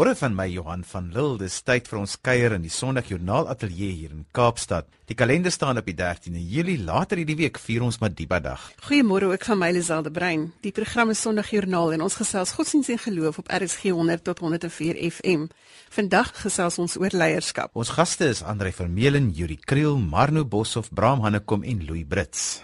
[0.00, 1.36] Goeiemôre van my Johan van Lille.
[1.42, 4.86] Dis tyd vir ons kuier in die Sondagjoernaal Ateljee hier in Kaapstad.
[5.04, 6.78] Die kalender staan op die 13de Julie.
[6.80, 8.62] Later hierdie week vier ons Madiba Dag.
[8.86, 10.46] Goeiemôre ook van my Liselde Brein.
[10.64, 14.96] Die program is Sondagjoernaal en ons gesels godsdienst en geloof op RSG 100 tot 104
[15.10, 15.50] FM.
[15.92, 17.76] Vandag gesels ons oor leierskap.
[17.76, 22.62] Ons gaste is Andre Vermeulen, Yuri Kriel, Marno Boshoff, Bram Hannekom en Louis Brits.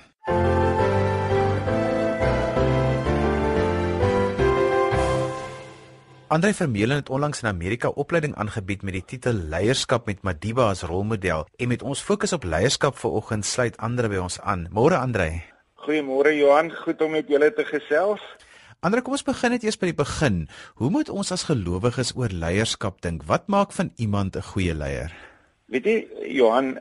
[6.28, 10.82] Andre Vermeulen het onlangs in Amerika opleiding aangebied met die titel Leierskap met Madiba as
[10.82, 14.64] rolmodel en met ons fokus op leierskap vanoggend sluit Andre by ons aan.
[14.74, 15.28] Môre Andre.
[15.86, 18.24] Goeiemôre Johan, goed om met julle te gesels.
[18.82, 20.42] Andre, kom ons begin net eers by die begin.
[20.82, 23.22] Hoe moet ons as gelowiges oor leierskap dink?
[23.30, 25.14] Wat maak van iemand 'n goeie leier?
[25.70, 26.08] Weet jy
[26.42, 26.78] Johan,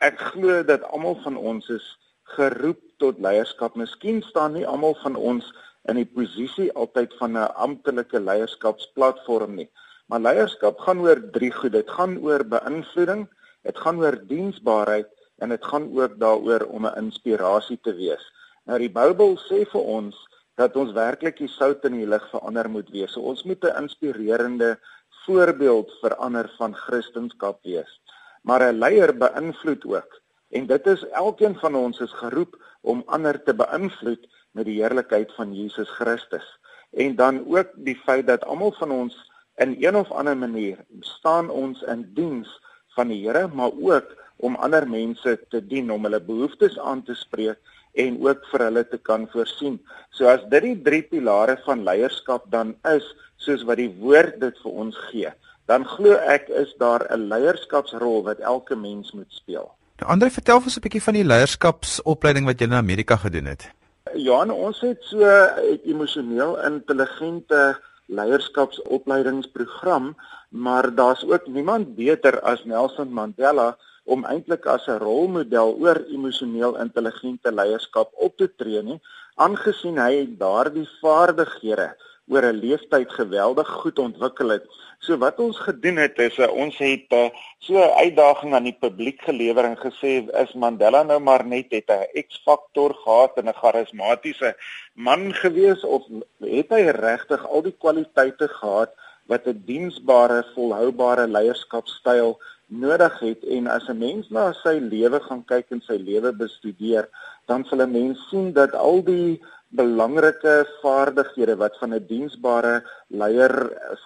[0.00, 3.76] ek glo dat almal van ons is geroep tot leierskap.
[3.76, 5.44] Miskien staan nie almal van ons
[5.88, 9.70] in die posisie altyd van 'n amptelike leierskapsplatform nie.
[10.08, 11.72] Maar leierskap gaan oor drie goed.
[11.72, 13.28] Dit gaan oor beïnvloeding,
[13.62, 18.24] dit gaan oor diensbaarheid en dit gaan ook daaroor om 'n inspirasie te wees.
[18.64, 20.16] Nou die Bybel sê vir ons
[20.56, 23.12] dat ons werklik die sout in die lig vir ander moet wees.
[23.12, 24.78] So ons moet 'n inspirerende
[25.24, 28.00] voorbeeld vir ander van Christendom wees.
[28.42, 30.20] Maar 'n leier beïnvloed ook.
[30.50, 34.26] En dit is elkeen van ons is geroep om ander te beïnvloed
[34.58, 36.46] met die heerlikheid van Jesus Christus.
[36.90, 39.16] En dan ook die feit dat almal van ons
[39.62, 42.50] in een of ander manier staan ons in diens
[42.96, 47.14] van die Here, maar ook om ander mense te dien om hulle behoeftes aan te
[47.14, 47.58] spreek
[47.98, 49.80] en ook vir hulle te kan voorsien.
[50.14, 53.06] So as dit die drie pilare van leierskap dan is,
[53.42, 55.32] soos wat die woord dit vir ons gee,
[55.70, 59.70] dan glo ek is daar 'n leierskapsrol wat elke mens moet speel.
[59.98, 63.77] Nou Andre, vertel ons 'n bietjie van die leierskapsopleiding wat jy in Amerika gedoen het.
[64.14, 70.16] Johan, ons het so 'n emosioneel intelligente leierskapsopleidingsprogram,
[70.48, 76.78] maar daar's ook niemand beter as Nelson Mandela om eintlik as 'n rolmodel oor emosioneel
[76.78, 79.00] intelligente leierskap op te tree nie,
[79.34, 81.96] aangesien hy daardie vaardighede
[82.28, 84.64] oor 'n leeftyd geweldig goed ontwikkel het.
[84.98, 87.28] So wat ons gedoen het is uh, ons het uh,
[87.58, 90.12] so 'n uitdaging aan die publiek gelewer en gesê
[90.42, 94.56] is Mandela nou maar net het 'n X-faktor gehad en 'n charismatiese
[94.94, 96.02] man gewees of
[96.40, 98.90] het hy regtig al die kwaliteite gehad
[99.26, 102.38] wat 'n diensbare, volhoubare leierskapstyl
[102.68, 107.08] nodig het en as 'n mens na sy lewe gaan kyk en sy lewe bestudeer,
[107.46, 113.54] dan sal 'n mens sien dat al die belangrike vaardighede wat van 'n diensbare leier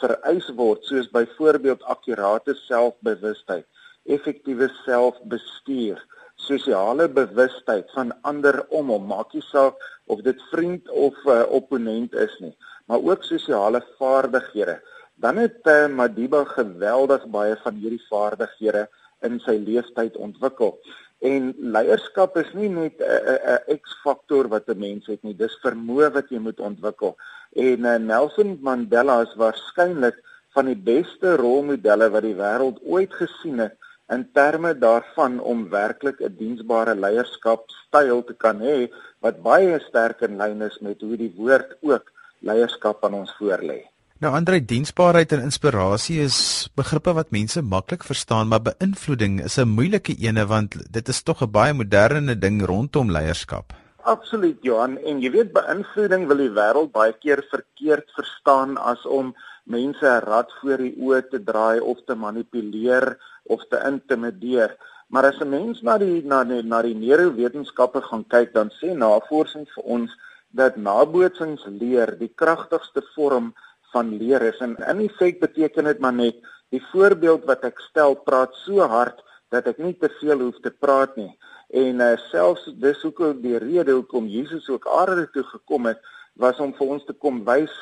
[0.01, 3.67] vereis word, soos byvoorbeeld akkurate selfbewustheid,
[4.05, 6.03] effektiewe selfbestuur,
[6.35, 9.75] sosiale bewustheid van ander om hom, maak nie saak
[10.07, 12.57] of dit vriend of uh, opponent is nie,
[12.87, 14.81] maar ook sosiale vaardighede.
[15.15, 18.89] Dan het uh, Madiba geweldig baie van hierdie vaardighede
[19.23, 20.75] in sy lewenstyd ontwikkel.
[21.23, 26.31] En leierskap is nie net 'n X-faktor wat 'n mens het nie, dis vermoë wat
[26.31, 27.17] jy moet ontwikkel.
[27.55, 30.19] En uh, Nelson Mandela is waarskynlik
[30.55, 33.79] van die beste rolmodelle wat die wêreld ooit gesien het
[34.11, 38.91] in terme daarvan om werklik 'n diensbare leierskapstyl te kan hê
[39.21, 43.92] wat baie sterk in lyn is met hoe die woord ook leierskap aan ons voorlê.
[44.23, 46.37] Nou Andre, diensbaarheid en inspirasie is
[46.79, 51.43] begrippe wat mense maklik verstaan, maar beïnvloeding is 'n moeilike ene want dit is tog
[51.43, 53.73] 'n baie moderne ding rondom leierskap.
[54.03, 59.35] Absoluut Johan, en jy weet beïnvloeding wil die wêreld baie keer verkeerd verstaan as om
[59.65, 64.77] mense 'n rad voor die oë te draai of te manipuleer of te intimideer.
[65.09, 68.95] Maar as 'n mens na die na die na die neurowetenskappe gaan kyk, dan sê
[68.95, 70.11] navorsing vir ons
[70.51, 73.55] dat nabootsingsleer die kragtigste vorm
[73.93, 74.59] van leer is.
[74.65, 76.37] En in feite beteken dit maar net
[76.73, 79.21] die voorbeeld wat ek stel praat so hard
[79.53, 81.31] dat ek nie te veel hoef te praat nie.
[81.73, 86.01] En uh, selfs dis hoekom die rede hoekom Jesus ook aarde toe gekom het
[86.41, 87.75] was om vir ons te kom wys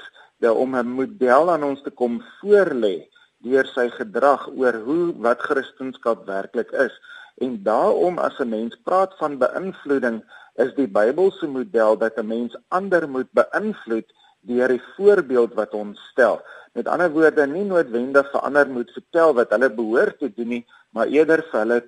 [0.42, 3.06] dat om 'n model aan ons te kom voorlê
[3.42, 6.94] deur sy gedrag oor hoe wat Christendom werklik is.
[7.38, 10.22] En daarom as 'n mens praat van beïnvloeding
[10.54, 14.08] is die Bybelse model dat 'n mens ander moet beïnvloed
[14.48, 16.40] deur die voorbeeld wat ons stel.
[16.72, 20.62] Met ander woorde, nie noodwendig verander moet vertel wat hulle behoort te doen nie,
[20.94, 21.80] maar eerder vir hulle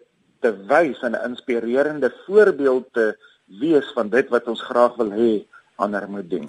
[0.43, 3.07] te wys en 'n inspirerende voorbeeld te
[3.61, 5.47] wees van dit wat ons graag wil hê
[5.77, 6.49] ander moet doen.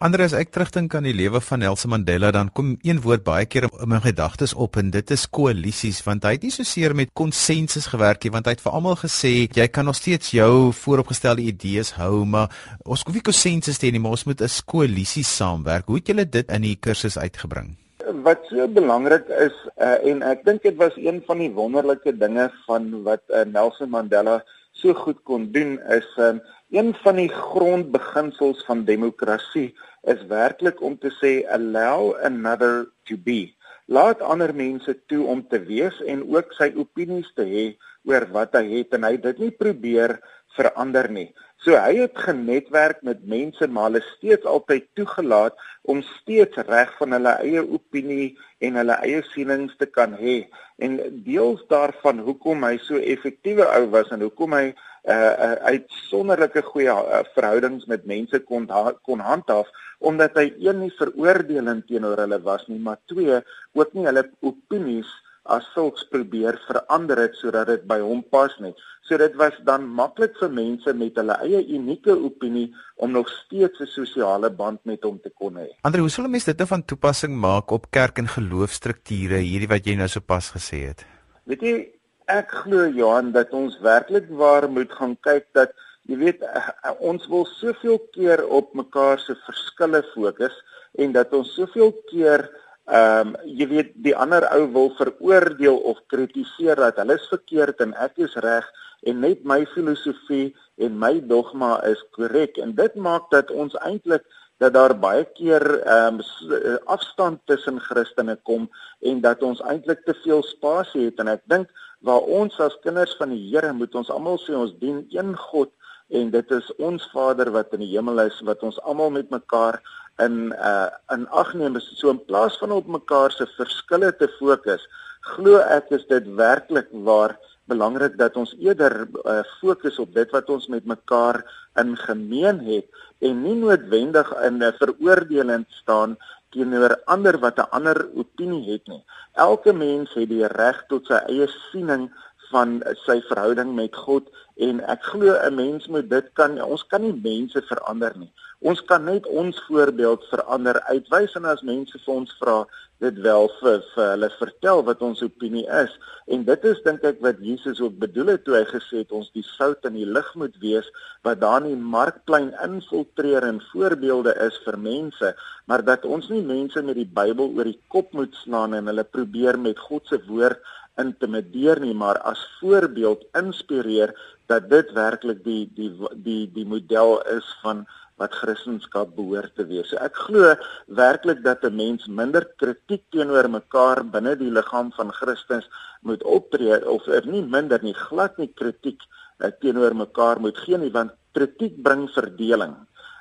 [0.00, 3.44] Ander as ek terugdink aan die lewe van Nelson Mandela, dan kom een woord baie
[3.44, 6.94] keer in my gedagtes op en dit is koalisies, want hy het nie so seer
[6.96, 10.70] met konsensus gewerk nie, want hy het vir almal gesê jy kan nog steeds jou
[10.78, 12.48] vooropgestelde idees hou, maar
[12.80, 15.84] ons hoef nie konsensus te hê nie, maar ons moet 'n koalisie saamwerk.
[15.84, 17.76] Hoe het julle dit in die kursus uitgebring?
[18.24, 22.50] wat so belangrik is uh, en ek dink dit was een van die wonderlike dinge
[22.66, 24.40] van wat uh, Nelson Mandela
[24.72, 26.40] so goed kon doen is um,
[26.70, 29.70] een van die grondbeginsels van demokrasie
[30.02, 33.50] is werklik om te sê allow another to be.
[33.90, 37.64] Laat ander mense toe om te wees en ook sy opinies te hê
[38.06, 40.20] oor wat hy het en hy dit nie probeer
[40.54, 41.30] verander nie.
[41.60, 45.58] So hy het genetwerk met mense maar hulle steeds altyd toegelaat
[45.90, 48.30] om steeds reg van hulle eie opinie
[48.64, 50.44] en hulle eie sienings te kan hê.
[50.78, 50.96] En
[51.26, 54.70] deels daarvan hoekom hy so effektiewe ou was en hoekom hy
[55.08, 58.68] uh, uh, uitsonderlike goeie uh, verhoudings met mense kon
[59.02, 59.68] kon handhaaf
[60.00, 63.40] omdat hy een nie veroordelend teenoor hulle was nie, maar twee
[63.76, 65.10] ook nie hulle opinies
[65.50, 68.78] as sulks probeer verander het sodat dit by hom pas net.
[69.08, 73.80] So dit was dan maklik vir mense met hulle eie unieke opinie om nog steeds
[73.80, 75.68] 'n sosiale band met hom te kon hê.
[75.82, 79.86] Andre, hoe sou mense dit nou van toepassing maak op kerk en geloofstrukture hierdie wat
[79.86, 81.06] jy nou sopas gesê het?
[81.44, 81.99] Weet jy,
[82.30, 85.74] ek glo Johan dat ons werklik waar moet gaan kyk dat
[86.08, 90.56] jy weet eh, ons wil soveel keer op mekaar se verskille fokus
[90.98, 92.48] en dat ons soveel keer
[92.90, 97.82] Ehm um, jy weet die ander ou wil veroordeel of kritiseer dat hulle is verkeerd
[97.84, 98.66] en ek is reg
[99.06, 100.48] en net my filosofie
[100.82, 102.58] en my dogma is korrek.
[102.58, 104.26] En dit maak dat ons eintlik
[104.58, 108.66] dat daar baie keer ehm um, afstand tussen Christene kom
[109.06, 111.22] en dat ons eintlik te veel spasie het.
[111.22, 111.70] En ek dink
[112.06, 115.70] waar ons as kinders van die Here moet ons almal sê ons dien een God
[116.10, 119.80] en dit is ons Vader wat in die hemel is wat ons almal met mekaar
[120.18, 121.76] in uh in ag neem.
[121.76, 124.88] Is so in plaas van op mekaar se verskille te fokus
[125.20, 127.36] glo ek is dit werklik waar
[127.70, 131.42] belangrik dat ons eerder uh, fokus op dit wat ons met mekaar
[131.78, 132.88] in gemeen het
[133.20, 136.16] en nie noodwendig in 'n veroordeling staan
[136.54, 139.04] teenoor ander wat 'n ander opinie het nie.
[139.34, 142.10] Elke mens het die reg tot sy eie siening
[142.50, 144.30] van sy verhouding met God
[144.66, 148.32] en ek glo 'n mens moet dit kan ons kan nie mense verander nie.
[148.60, 152.66] Ons kan net ons voorbeeld verander uitwys en as mense vir ons vra
[153.00, 155.92] dit wel vir, vir hulle vertel wat ons opinie is.
[156.30, 159.30] En dit is dink ek wat Jesus ook bedoel het toe hy gesê het ons
[159.34, 160.88] die sout in die lig moet wees
[161.26, 165.32] wat daar in die markplein infiltreer en voorbeelde is vir mense
[165.70, 169.04] maar dat ons nie mense met die Bybel oor die kop moet slaan en hulle
[169.04, 170.62] probeer met God se woord
[171.00, 174.14] intimideer nie maar as voorbeeld inspireer
[174.50, 175.90] dat dit werklik die die
[176.26, 177.86] die die model is van
[178.20, 179.88] wat Christendom behoort te wees.
[179.90, 180.54] So ek glo
[181.00, 185.66] werklik dat 'n mens minder kritiek teenoor mekaar binne die liggaam van Christus
[186.02, 189.00] moet optree of er nie minder nie glad nie kritiek
[189.40, 192.76] uh, teenoor mekaar moet gee nie want kritiek bring verdeling.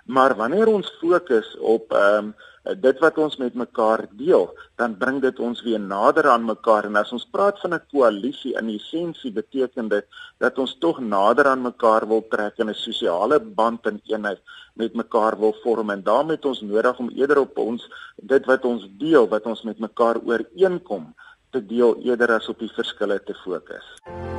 [0.06, 2.36] Maar wanneer ons fokus op ehm um,
[2.76, 7.00] dit wat ons met mekaar deel, dan bring dit ons weer nader aan mekaar en
[7.02, 10.06] as ons praat van 'n koalisie in essensie beteken dit
[10.40, 14.42] dat ons tog nader aan mekaar wil trek en 'n sosiale band en eenheid
[14.76, 18.66] met mekaar wil vorm en daarmee het ons nodig om eerder op ons dit wat
[18.66, 21.14] ons deel, wat ons met mekaar ooreenkom,
[21.52, 24.39] te deel eerder as op die verskille te fokus.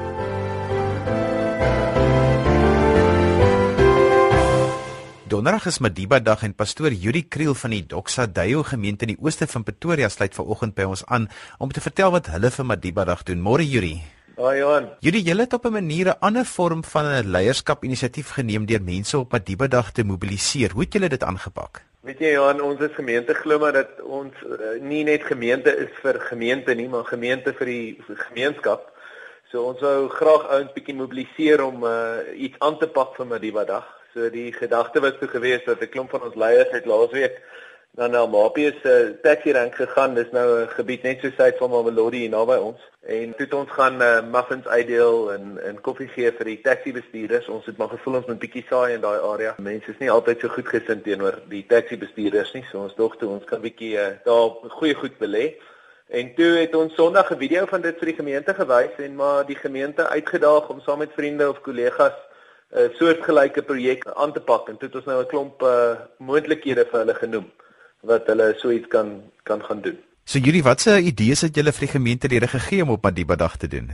[5.31, 9.21] Donderdag is Madiba dag en pastoor Yuri Kriel van die Doxa Dayo gemeente in die
[9.23, 11.29] ooste van Pretoria sluit vanoggend by ons aan
[11.63, 13.39] om te vertel wat hulle vir Madiba dag doen.
[13.39, 13.93] Môre Yuri.
[14.41, 14.89] Haai Johan.
[15.07, 18.83] Yuri, julle het op 'n manier 'n ander vorm van 'n leierskap inisiatief geneem deur
[18.83, 20.73] mense op Madiba dag te mobiliseer.
[20.73, 21.83] Hoe het julle dit aangepak?
[22.01, 25.95] Weet jy Johan, ons is gemeente glo maar dat ons uh, nie net gemeente is
[26.03, 28.83] vir gemeente nie, maar gemeente vir die vir gemeenskap.
[29.53, 33.65] So ons wou graag ouens bietjie mobiliseer om uh, iets aan te pak vir Madiba
[33.65, 34.00] dag.
[34.15, 37.43] So die gedagte was toe gewees dat 'n klomp van ons leiers het laasweek
[37.97, 40.15] na na Mapie se taxi rank gegaan.
[40.15, 42.81] Dis nou 'n gebied net so suid van Mamelodi hier naby ons.
[43.03, 46.93] En toe het ons gaan uh, muffins uitdeel en en koffie gee vir die taxi
[46.93, 47.49] bestuurders.
[47.49, 49.55] Ons het maar gevoel ons moet bietjie saai in daai area.
[49.59, 52.65] Mense is nie altyd so goed gesind teenoor die taxi bestuurders nie.
[52.71, 55.55] So ons dog toe ons kan bietjie uh, daar goeie goed belê.
[56.09, 59.47] En toe het ons Sondag 'n video van dit vir die gemeente gewys en maar
[59.47, 62.30] die gemeente uitgedaag om saam met vriende of kollegas
[62.73, 66.87] 'n soortgelyke projek aan te pak en dit het ons nou 'n klomp uh, moontlikhede
[66.91, 67.51] vir hulle genoem
[68.01, 69.99] wat hulle so iets kan kan gaan doen.
[70.25, 73.69] So julle watse idees het julle vir die gemeentelede gegee om op Madiba dag te
[73.69, 73.91] doen?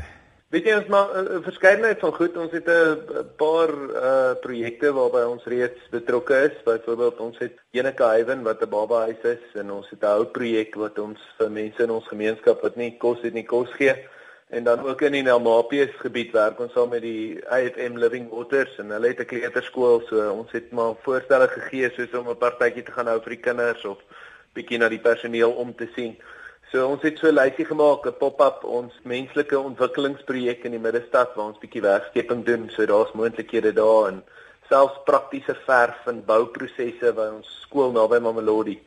[0.55, 2.37] Weet jy ons maar 'n uh, verskeidenheid van goed.
[2.37, 3.73] Ons het 'n paar
[4.09, 6.63] uh projekte waarby ons reeds betrokke is.
[6.65, 10.25] Byvoorbeeld ons het Eneke Haven wat 'n baba huis is en ons het 'n hou
[10.25, 13.97] projek wat ons vir mense in ons gemeenskap wat nie kos het nie kos gee.
[14.49, 18.77] En dan ook in die Nelmapies gebied werk ons saam met die AFM Living Waters
[18.79, 22.83] en hulle het 'n kleuterskool so ons het maar voorstelle gegee soos om 'n partytjie
[22.83, 23.99] te gaan hou vir die kinders of
[24.55, 26.17] bietjie na die personeel om te sien.
[26.71, 31.35] So ons het so 'n lysie gemaak, 'n pop-up ons menslike ontwikkelingsprojek in die middestad
[31.35, 32.71] waar ons bietjie werkskeping doen.
[32.71, 34.25] So daar's moontlikhede daar en
[34.69, 38.79] selfs praktiese verf en bouprosesse by ons skool naby Mamelodi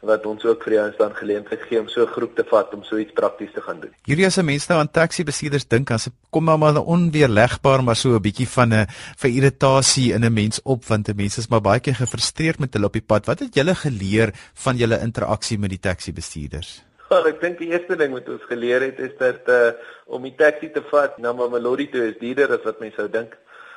[0.00, 2.74] wat ons ook vir die ouens dan geleentheid gee om so 'n groep te vat
[2.74, 3.92] om so iets prakties te gaan doen.
[4.04, 7.96] Hierdie as 'n mens nou aan taxi bestuurders dink as kom maar maar onweerlegbaar maar
[7.96, 8.86] so 'n bietjie van 'n
[9.16, 12.72] vir irritasie in 'n mens op want 'n mens is maar baie keer gefrustreerd met
[12.72, 13.26] hulle op die pad.
[13.26, 16.84] Wat het julle geleer van julle interaksie met die taxi bestuurders?
[17.08, 19.72] Wel, ek dink die eerste ding wat ons geleer het is dat uh
[20.06, 23.36] om die taxi te vat na Mamelodi toe is duurder as wat mense sou dink.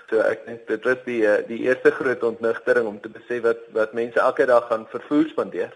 [0.09, 3.61] So ek dink dit was die uh, die eerste groot ontnigtering om te besef wat
[3.73, 5.75] wat mense elke dag gaan vervoer spandeer.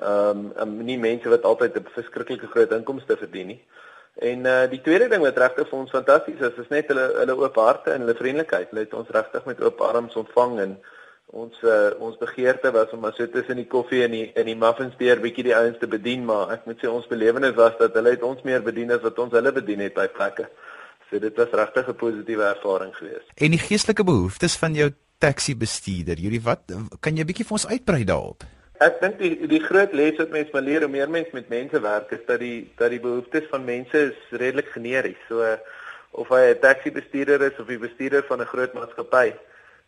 [0.00, 3.60] Ehm um, nie mense wat altyd 'n verskriklike groot inkomste verdien nie.
[4.14, 7.36] En uh die tweede ding wat regtig vir ons fantasties is, is net hulle hulle
[7.36, 8.70] oop harte en hulle vriendelikheid.
[8.70, 10.78] Hulle het ons regtig met oop arms ontvang en
[11.26, 14.56] ons uh, ons begeerte was om maar so tussen die koffie en die in die
[14.56, 17.94] muffins deur bietjie die ouens te bedien, maar ek moet sê ons belewenis was dat
[17.94, 20.48] hulle het ons meer bedien as wat ons hulle bedien het by plekke.
[21.10, 23.28] So dit was regtig 'n positiewe ervaring geweest.
[23.34, 27.68] En die geestelike behoeftes van jou taxi bestuurder, Julie, wat kan jy bietjie vir ons
[27.68, 28.44] uitbrei daarop?
[28.80, 31.80] Ek dink die die groot les wat mense maar leer hoe meer mense met mense
[31.84, 35.20] werk is dat die dat die behoeftes van mense is redelik generies.
[35.28, 35.44] So
[36.22, 39.34] of hy 'n taxi bestuurder is of 'n bestuurder van 'n groot maatskappy.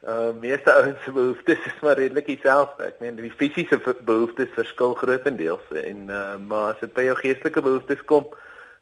[0.05, 2.85] Uh meeste ouens se behoeftes is maar redelik dieselfde.
[2.85, 7.63] Ek meen die fisiese behoeftes verskil grootendeels en uh maar as dit by jou geestelike
[7.63, 8.27] behoeftes kom,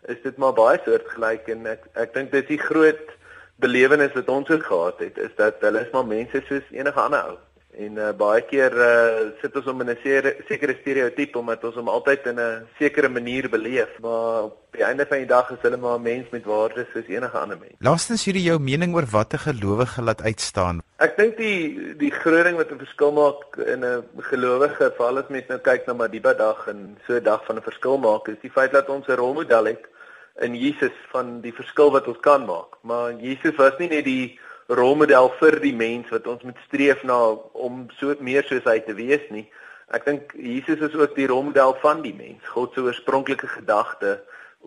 [0.09, 3.15] is dit maar baie soortgelyk en ek ek dink dis die groot
[3.63, 7.31] belewenis wat ons ook gehad het is dat hulle is maar mense soos enige ander
[7.31, 7.39] ou.
[7.79, 9.99] En uh, baie keer uh, sit ons om in 'n
[10.49, 15.07] sekere stereotype omdat ons hom altyd in 'n sekere manier beleef, maar op die einde
[15.07, 17.79] van die dag is hulle maar 'n mens met waardes soos enige ander mens.
[17.79, 20.83] Laastens hierdie jou mening oor wat 'n gelowige laat uitstaan.
[20.99, 25.29] Ek dink die die groot ding wat 'n verskil maak in 'n gelowige, veral as
[25.29, 28.43] mens nou kyk na Madiba dag en so 'n dag van 'n verskil maak, is
[28.43, 29.87] die feit dat ons 'n rolmodel het
[30.41, 32.77] in Jesus van die verskil wat ons kan maak.
[32.83, 34.39] Maar Jesus was nie net die
[34.71, 37.19] rolmodel vir die mens wat ons moet streef na
[37.59, 39.47] om so meer soos hy te wees nie.
[39.91, 42.45] Ek dink Jesus is ook die rolmodel van die mens.
[42.55, 44.21] God se oorspronklike gedagte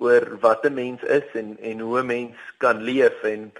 [0.03, 3.51] oor wat 'n mens is en en hoe 'n mens kan leef en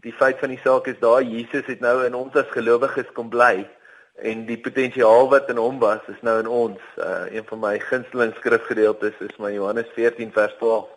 [0.00, 3.28] die feit van die saak is daai Jesus het nou in ons as gelowiges kom
[3.28, 3.68] bly
[4.22, 6.80] en die potensiaal wat in hom was is nou in ons.
[6.96, 10.88] Uh, een van my gunsteling skrifgedeeltes is my Johannes 14 vers 12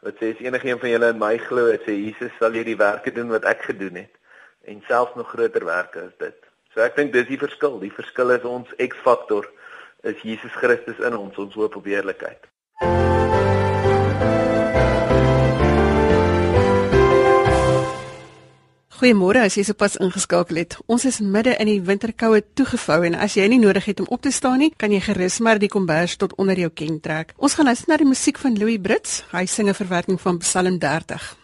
[0.00, 2.76] wat sê as enige een van julle in my glo, sê Jesus sal jy die
[2.76, 4.19] werke doen wat ek gedoen het
[4.64, 6.36] en selfs nog groter werke as dit.
[6.74, 7.80] So ek dink dis die verskil.
[7.82, 9.48] Die verskil is ons X-faktor
[10.02, 12.48] is Jesus Christus in ons, ons hoop op heerlikheid.
[19.00, 20.74] Goeiemôre, as jy sopas ingeskakel het.
[20.84, 24.20] Ons is midde in die winterkoue toegevou en as jy nie nodig het om op
[24.26, 27.32] te staan nie, kan jy gerus maar die kombers tot onder jou ken trek.
[27.40, 29.22] Ons gaan luister na die musiek van Louis Brits.
[29.32, 31.36] Hy sing 'n verwerking van Psalm 30.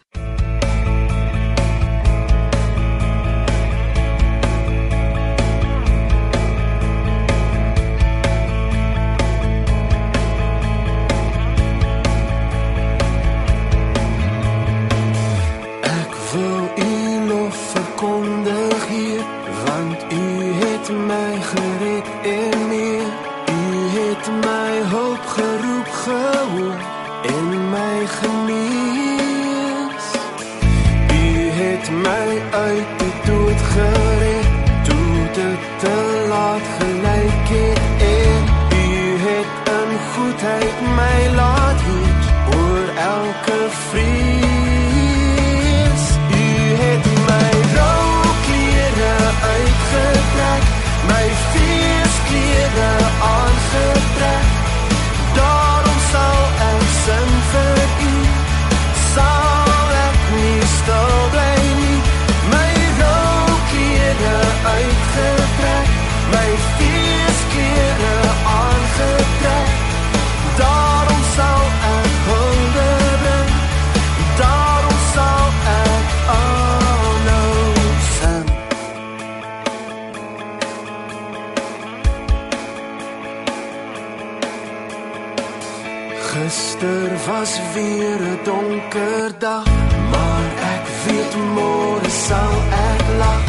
[87.75, 89.67] weer 'n donker dag,
[90.13, 92.57] maar ek weet môre sal
[92.91, 93.45] ek lag.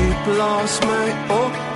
[0.00, 1.06] U plaas my
[1.42, 1.67] op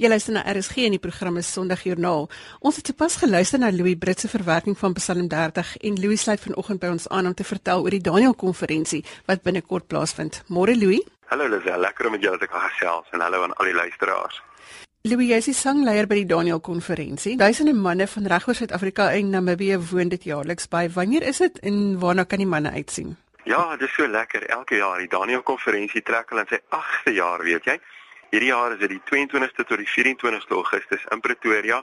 [0.00, 2.22] Jy luister na RSG in die programme Sondagjoernaal.
[2.64, 6.40] Ons het sopas geluister na Louis Brits se verwerking van Psalm 30 en Louis sluit
[6.40, 10.40] vanoggend by ons aan om te vertel oor die Daniel konferensie wat binnekort plaasvind.
[10.48, 11.04] Môre Louis.
[11.28, 14.40] Hallo Lisel, lekker om met julle te kan gesels en hallo aan al die luisteraars.
[15.04, 17.36] Louis jy is die sangleier by die Daniel konferensie.
[17.36, 20.86] Duisende manne van regoor Suid-Afrika en Namibië woon dit jaarliks by.
[20.96, 23.18] Wanneer is dit en waarna kan die manne uitsien?
[23.44, 24.96] Ja, dit is so lekker elke jaar.
[25.04, 27.82] Die Daniel konferensie trek al in sy 8de jaar, weet jy.
[28.30, 31.80] Hierdie jaar is dit die 22ste tot die 24ste Augustus in Pretoria.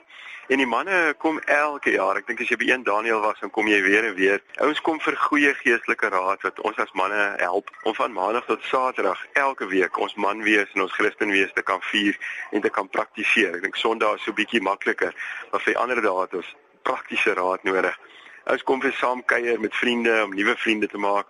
[0.48, 2.16] En die manne kom elke jaar.
[2.16, 4.40] Ek dink as jy by een Daniel was, dan kom jy weer en weer.
[4.64, 8.64] Ouens kom vir goeie geestelike raad wat ons as manne help om van maandag tot
[8.70, 12.16] saterdag elke week ons man wees en ons Christen wees te kan vier
[12.56, 13.60] en te kan praktiseer.
[13.60, 15.12] Ek dink Sondag is so bietjie makliker,
[15.52, 16.54] maar vir ander dae het ons
[16.88, 18.00] praktiese raad nodig.
[18.48, 21.28] Ons kom vir saam kuier met vriende om nuwe vriende te maak.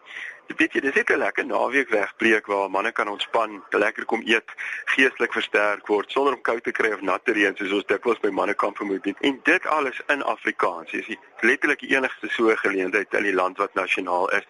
[0.57, 4.49] Weet jy, dis net 'n lekker naweek wegpreek waar manne kan ontspan, lekker kom eet,
[4.85, 8.21] geestelik versterk word sonder om koud te kry of nat te reën soos ons dikwels
[8.21, 9.17] by mannekampe moet doen.
[9.21, 10.91] En dit alles in Afrikaans.
[10.91, 14.47] Dis letterlik die enigste so geleentheid in die land wat nasionaal is.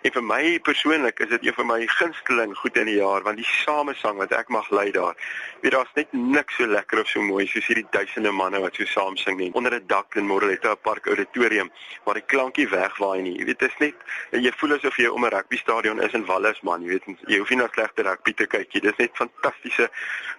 [0.00, 3.36] En vir my persoonlik is dit een van my gunsteling goed in die jaar want
[3.36, 5.16] die samesang wat ek mag lei daar.
[5.60, 8.88] Weet daar's net niks so lekker of so mooi soos hierdie duisende manne wat so
[8.88, 11.68] saam sing nie onder 'n dak in Moreletta Park auditorium
[12.04, 13.36] waar die klankie wegwaai nie.
[13.38, 13.94] Jy weet dit is net
[14.44, 17.50] jy voel asof jy om 'n rugbystadion is in Wallis man, jy weet jy hoef
[17.50, 18.80] nie na slegte rugby te kyk nie.
[18.80, 19.90] Dis net fantastiese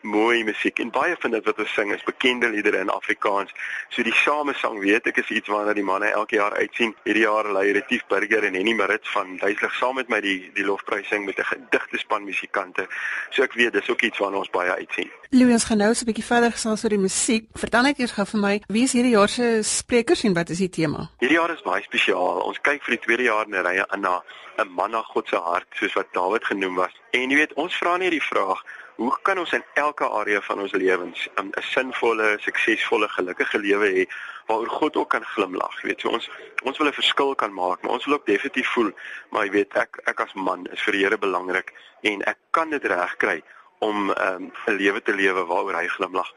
[0.02, 3.52] mooi musiek en baie van dit wat ons sing is bekende liedere in Afrikaans.
[3.89, 6.95] So die samesang weet ek is iets waarna die manne elke jaar uitsien.
[7.04, 10.64] Hierdie jaar lei Retief Burger en Henny Marit van Duislig saam met my die die
[10.64, 12.88] lofprysing met 'n gedigte span musikante.
[13.30, 15.12] So ek weet dis ook iets waarna ons baie uitsien.
[15.30, 17.46] Louis gaan nou so 'n bietjie verder gesels oor die musiek.
[17.54, 20.58] Vertel net eers gou vir my, wie is hierdie jaar se sprekers en wat is
[20.58, 21.10] die tema?
[21.20, 22.40] Hierdie jaar is baie spesiaal.
[22.42, 24.24] Ons kyk vir die tweede jaar in 'n ry aan na
[24.58, 26.94] 'n man na God se hart, soos wat Dawid genoem was.
[27.12, 28.64] En jy weet, ons vra nie die vraag
[29.02, 34.04] Hoe kan ons in elke area van ons lewens 'n sinvolle, suksesvolle, gelukkige lewe hê
[34.47, 35.82] waaroor God ook kan glimlag?
[35.82, 36.30] Jy weet, so ons
[36.63, 38.91] ons wil 'n verskil kan maak, maar ons wil ook definitief voel,
[39.30, 42.69] maar jy weet, ek ek as man is vir die Here belangrik en ek kan
[42.69, 43.41] dit regkry
[43.80, 46.34] om um, 'n lewe te lewe waaroor hy glimlag.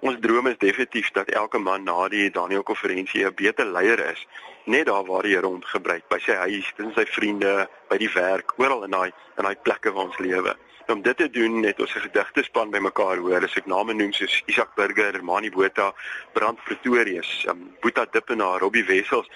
[0.00, 4.26] Ons droom is definitief dat elke man na die Daniel konferensie 'n beter leier is,
[4.64, 8.08] net daar waar die Here hom gebruik, by sy huis, tussen sy vriende, by die
[8.14, 10.56] werk, oral in daai in daai plekke waar ons lewe.
[10.86, 13.92] En om dit te doen het ons 'n gedigte span bymekaar hoor, as ek name
[13.92, 15.92] noem soos Isak Burger, Mani Botha,
[16.32, 19.28] Brand Pretorius, um, Boeta Dippenaar, Robbie Wessels.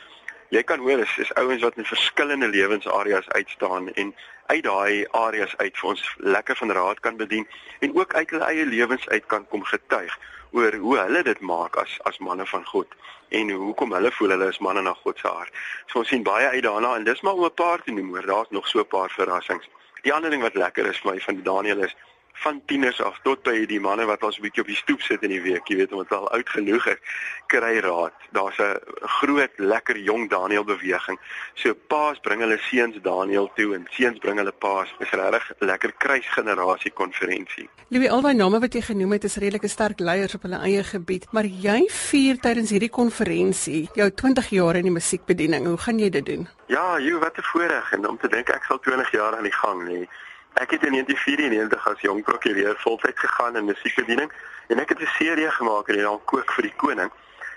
[0.48, 4.14] Jy kan hoor is is ouens wat in verskillende lewensareas uitstaan en
[4.46, 7.48] uit daai areas uit vir ons lekker van raad kan bedien
[7.80, 10.18] en ook uit hulle eie lewens uit kan kom getuig
[10.52, 12.92] oor hoe hulle dit maak as as manne van God
[13.28, 15.52] en hoekom hulle voel hulle is manne na God se hart.
[15.86, 18.26] So ons sien baie uit daarna en dis maar om 'n paar te noem, hoor,
[18.26, 19.68] daar's nog so 'n paar verrassings.
[20.02, 21.96] Die ander ding wat lekker is vir my van Daniel is
[22.34, 25.22] van tieners af tot by die manne wat ons 'n bietjie op die stoep sit
[25.22, 27.00] in die week, jy weet, omdat hulle al oud genoeg is,
[27.46, 28.12] kry raad.
[28.32, 31.18] Daar's 'n groot lekker jong Daniel beweging.
[31.54, 34.94] So paas bring hulle seuns Daniel toe en seuns bring hulle paas.
[34.98, 37.68] Dis regtig lekker kruisgenerasie konferensie.
[37.88, 40.84] Louis, al daai name wat jy genoem het is redelike sterk leiers op hulle eie
[40.84, 45.66] gebied, maar jy vier tydens hierdie konferensie jou 20 jaar in die musiekbediening.
[45.66, 46.48] Hoe gaan jy dit doen?
[46.66, 49.52] Ja, jy wat 'n voorreg en om te dink ek sal 20 jaar aan die
[49.52, 50.08] gang lê.
[50.54, 54.32] Ek het in 1994 as jong prokureur voltyds gegaan in musiekbediening
[54.66, 57.10] en ek het 'n serie gemaak in die naam Kook vir die Koning.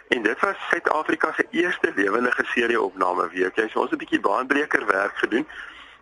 [0.07, 3.55] En dit was Suid-Afrika se eerste lewendige serie opname week.
[3.55, 5.47] Jy so ons 'n bietjie baanbreker werk gedoen.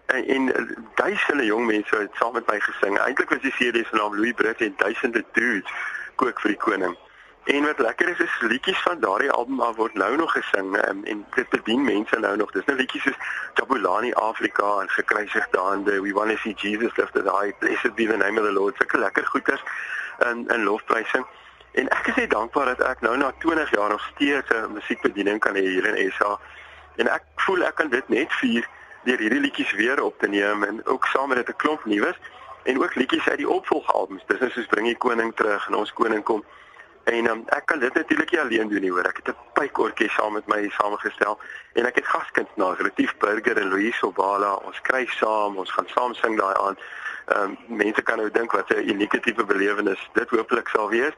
[0.05, 2.97] En, en duisende jong mense het saam met my gesing.
[2.97, 5.71] Eintlik was die serie se naam Louis Brits en duisende dudes
[6.15, 6.97] Kook vir die Koning.
[7.45, 11.03] En wat lekker is is liedjies van daardie album af word nou nog gesing um,
[11.03, 12.51] en dit bedien mense nou nog.
[12.51, 13.17] Dis nou liedjies soos
[13.53, 18.17] Jabulani Afrika en gekruisigde hande, We Want to See Jesus Lifted High, Blessed Be the
[18.17, 18.75] Name of the Lord.
[18.77, 19.63] Sulke lekker goeters
[20.29, 21.25] in in lofprysing.
[21.71, 25.39] En ek is net dankbaar dat ek nou na 20 jaar nog steeds 'n musiekbediening
[25.39, 26.39] kan hê hier in SA.
[26.95, 28.67] En ek voel ek kan dit net vier
[29.03, 32.17] deur hierdie liedjies weer op te neem en ook saam met 'n klomp nuus
[32.63, 34.23] en ook liedjies uit die opvolgalbums.
[34.25, 36.43] Dis nou soos Bring die Koning terug en Ons Koning kom.
[37.05, 39.05] En um, ek kan dit natuurlik nie alleen doen nie hoor.
[39.05, 41.39] Ek het 'n pykorkes saam met my saamgestel
[41.73, 44.53] en ek het gaskunstenaars, Retief Burger en Louise Obala.
[44.55, 46.79] Ons skryf saam, ons gaan saam sing daai aand.
[47.25, 51.13] Ehm um, mense kan nou dink wat 'n unieke tipe belewenis dit hopelik sal wees.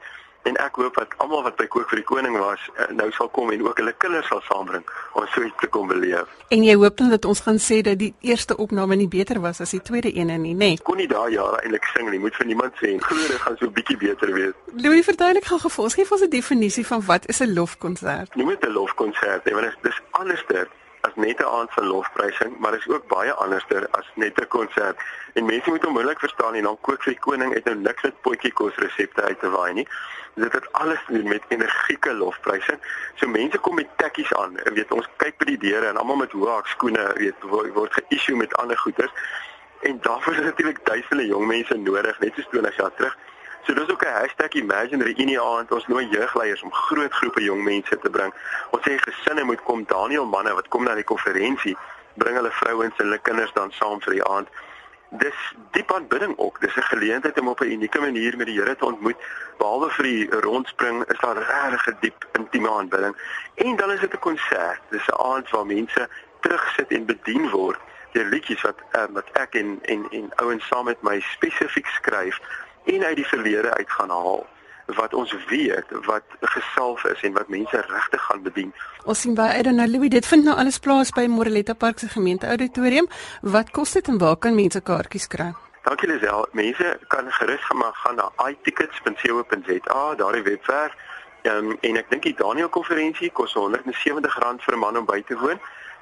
[0.48, 3.28] En ek hoop dat almal wat by Kook vir die Koning was, uh, nou sal
[3.36, 6.30] kom en ook hulle kinders sal saambring om so iets te kom beleef.
[6.54, 9.60] En jy hoop dan dat ons gaan sê dat die eerste opname nie beter was
[9.60, 10.72] as die tweede ene nie, nê?
[10.72, 10.80] Nee.
[10.88, 12.94] Kon nie daai jare eintlik sing nie, moet vir niemand sê.
[12.94, 14.56] en Glo dit gaan so 'n bietjie beter wees.
[14.72, 18.34] Louis, verduidelik gou vir ons, gee vir ons 'n definisie van wat is 'n lofkonsert?
[18.34, 20.68] Noem dit 'n lofkonsert, nee, want dit is anderster
[21.00, 25.00] as net 'n aand van lofprysing, maar is ook baie anderster as net 'n konsert.
[25.32, 28.20] En mense moet onmiddellik verstaan en dan kook vir die koning uit nou niks met
[28.20, 29.88] potjie kos resepte uit te waai nie.
[30.34, 32.78] Dit het alles doen met energieke lofprysing.
[33.14, 34.58] So mense kom met tekkies aan.
[34.64, 38.36] Jy weet, ons kyk by die deure en almal met hoë skoene, weet, word, ge-issue
[38.36, 39.12] met ander goeders.
[39.80, 43.18] En daarvoor is natuurlik duisende jong mense nodig, net soos 20 jaar terug.
[43.68, 45.72] So dis ook 'n hashtag Imagine Reunie aand.
[45.72, 48.34] Ons nooi jeugleiers om groot groepe jong mense te bring.
[48.70, 51.76] Ons sê gesinne moet kom, Daniel manne wat kom na die konferensie,
[52.14, 54.48] bring hulle vrouens en hulle kinders dan saam vir die aand.
[55.10, 55.38] Dis
[55.70, 56.60] diep aanbidding ook.
[56.60, 59.16] Dis 'n geleentheid om op 'n unieke manier met die Here te ontmoet.
[59.58, 63.16] Behalwe vir die rondspring is daar regtig 'n diep intieme aanbidding.
[63.54, 64.80] En dan is dit 'n konsert.
[64.90, 66.08] Dis 'n aand waar mense
[66.40, 67.78] terugsit en bedien word
[68.12, 72.40] deur liedjies wat uh, wat ek en en en ouens saam met my spesifiek skryf
[72.84, 74.46] en uit die verlede uit gaan haal
[74.96, 78.72] wat ons weet wat gesalf is en wat mense regtig gaan bedien.
[79.04, 82.08] Ons sien baie uit daarna Louis, dit vind nou alles plaas by Moreletta Park se
[82.08, 83.08] gemeente auditorium.
[83.42, 85.52] Wat kos dit en waar kan mense kaartjies kry?
[85.84, 86.46] Dankie Lisel.
[86.52, 90.96] Mense kan gerus gaan gaan na itickets.co.za, daardie webwerf.
[91.42, 95.36] Um, en ek dink die Daniel konferensie kos R170 vir 'n man om by te
[95.38, 95.60] woon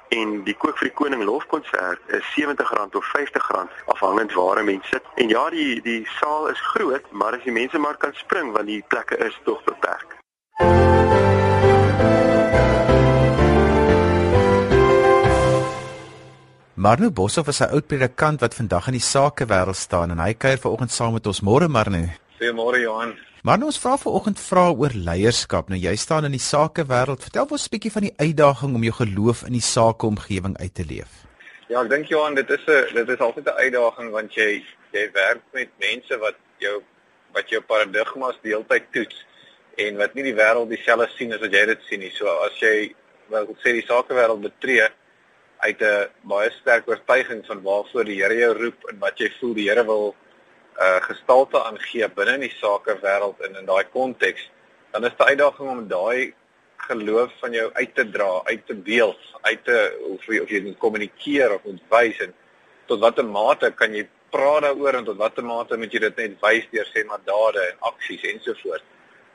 [0.09, 3.47] en die kook vir die koning lofkonsert is R70 of R50
[3.93, 5.03] afhangend waar 'n mens sit.
[5.15, 8.65] En ja, die die saal is groot, maar as die mense maar kan spring want
[8.65, 10.15] die plekke is tog beperk.
[16.73, 20.57] Marno Boshoff is 'n oud predikant wat vandag in die sakewêreld staan en hy kuier
[20.57, 21.41] vanoggend saam met ons.
[21.41, 22.05] Môre Marno.
[22.39, 23.26] Goeiemôre Johan.
[23.47, 25.69] Maar ons vra vanoggend vra oor leierskap.
[25.71, 27.21] Nou jy staan in die sakewêreld.
[27.23, 30.83] Vertel ons 'n bietjie van die uitdaging om jou geloof in die sakeomgewing uit te
[30.83, 31.11] leef.
[31.69, 35.11] Ja, ek dink Johan, dit is 'n dit is altyd 'n uitdaging want jy jy
[35.13, 36.83] werk met mense wat jou
[37.31, 39.25] wat jou paradigmas deeltyd toets
[39.77, 42.11] en wat nie die wêreld dieselfde sien as wat jy dit sien nie.
[42.11, 42.93] So as jy
[43.29, 44.89] wil sê die sakewêreld betree
[45.59, 49.53] uit 'n baie sterk oortuiging van waarvoor die Here jou roep en wat jy voel
[49.53, 50.15] die Here wil
[50.79, 54.49] uh gestalte aangee binne in die sakewêreld en in daai konteks,
[54.91, 56.33] dan is dit 'n uitdaging om daai
[56.77, 59.77] geloof van jou uit te dra, uit te beeld, uit te
[60.09, 62.33] of jy of jy moet kommunikeer of moet wys en
[62.85, 66.37] tot watter mate kan jy praat daaroor en tot watter mate moet jy dit net
[66.43, 68.85] wys deur sê maar dade en aksies ensovoorts.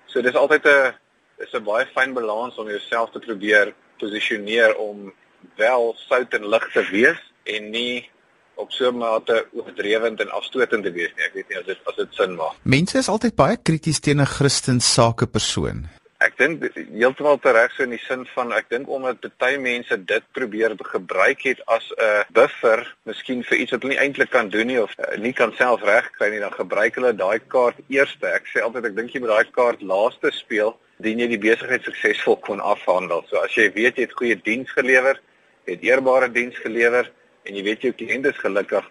[0.07, 0.94] So dis altyd 'n
[1.38, 5.12] dis 'n baie fyn balans om jouself te probeer posisioneer om
[5.57, 8.11] wel sout en lig te wees en nie
[8.54, 11.24] op so 'n mate oordrewend en afstotend te wees nie.
[11.24, 12.54] Ek weet nie as dit as dit sin maak.
[12.62, 15.88] Mense is altyd baie krities teen 'n Christen sakepersoon.
[16.22, 16.62] Ek dink
[16.94, 21.40] heeltemal reg so in die sin van ek dink omdat baie mense dit probeer gebruik
[21.42, 24.92] het as 'n buffer, miskien vir iets wat hulle nie eintlik kan doen nie of
[24.98, 28.26] uh, nie kan self regkry nie, dan gebruik hulle daai kaart eerste.
[28.26, 31.82] Ek sê altyd ek dink jy moet daai kaart laaste speel dien jy die besigheid
[31.82, 33.24] suksesvol kon afhandel.
[33.28, 35.18] So as jy weet jy het goeie diens gelewer,
[35.66, 37.10] het eerbare diens gelewer
[37.46, 38.85] en jy weet jou kliënt is gelukkig,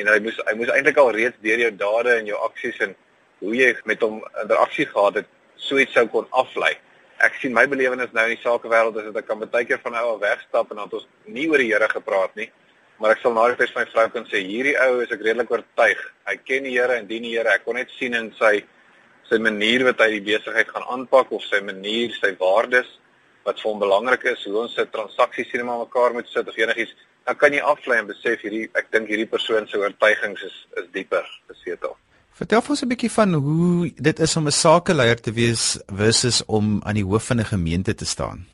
[0.00, 2.94] en hy moes hy moes eintlik al reeds deur jou dade en jou aksies en
[3.42, 6.72] hoe jy met hom interaksie gehad het, so iets sou kon aflei.
[7.22, 9.96] Ek sien my belewenis nou in die sakewêreld is dat ek kan baie keer van
[9.96, 12.48] nou al wegstap en dan het ons nie oor die Here gepraat nie.
[12.98, 15.50] Maar ek sal na die tyd my vrou kan sê hierdie ou is ek redelik
[15.54, 16.00] oortuig.
[16.30, 17.54] Hy ken die Here en dien die Here.
[17.54, 18.60] Ek kon net sien in sy
[19.28, 22.88] sy manier wat hy die besigheid gaan aanpak of sy manier, sy waardes
[23.44, 26.94] wat vir hom belangrik is, hoe ons se transaksies maar mekaar moet sit of enigiets,
[27.28, 30.86] dan kan jy aflei en besef hierdie ek dink hierdie persoon se oortuigings is is
[30.94, 31.96] dieper, gesetel.
[32.38, 35.64] Vertel vir ons 'n bietjie van hoe dit is om 'n sakeleier te wees
[36.02, 38.46] versus om aan die hoof van 'n gemeente te staan.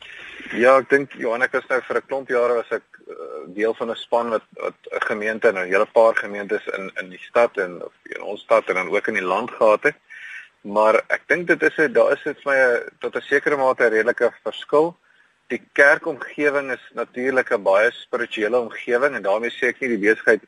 [0.52, 3.14] Ja, ek dink Johan ek was nou vir 'n klomp jare was ek uh,
[3.54, 7.10] deel van 'n span wat wat 'n gemeente en 'n hele paar gemeentes in in
[7.10, 9.96] die stad en of in ons stad en dan ook in die land gehad het.
[10.62, 13.56] Maar ek dink dit is 'n daar is dit vir my 'n tot 'n sekere
[13.56, 14.96] mate 'n redelike verskil.
[15.52, 20.42] Die kerkomgewing is natuurlik 'n baie spirituele omgewing en daarmee sê ek nie die besigheid